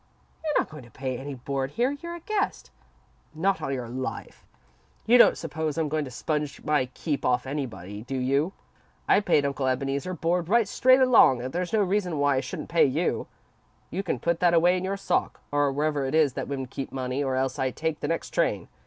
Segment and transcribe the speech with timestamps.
[0.43, 1.91] "You're not going to pay any board here.
[1.91, 2.71] You're a guest."
[3.35, 4.47] "Not on your life.
[5.05, 8.51] You don't suppose I'm going to sponge my keep off anybody, do you?
[9.07, 12.69] I paid Uncle Ebeneezer board right straight along and there's no reason why I shouldn't
[12.69, 13.27] pay you.
[13.91, 16.91] You can put that away in your sock, or wherever it is that women keep
[16.91, 18.69] money, or else I take the next train.